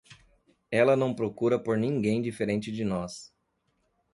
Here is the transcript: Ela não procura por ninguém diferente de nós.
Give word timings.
Ela 0.71 0.95
não 0.95 1.13
procura 1.13 1.59
por 1.59 1.77
ninguém 1.77 2.23
diferente 2.23 2.71
de 2.71 2.83
nós. 2.83 3.31